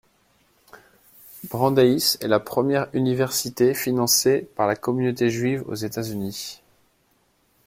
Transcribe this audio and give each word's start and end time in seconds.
Brandeis 1.51 2.17
est 2.21 2.27
la 2.27 2.39
première 2.39 2.87
université 2.93 3.75
financée 3.75 4.49
par 4.55 4.65
la 4.65 4.75
communauté 4.75 5.29
juive 5.29 5.63
aux 5.67 5.75
États-Unis. 5.75 6.63